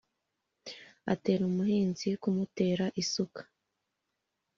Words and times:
atera 1.13 1.41
umuhinzi 1.49 2.09
kumutera 2.21 2.85
isuka 3.01 3.41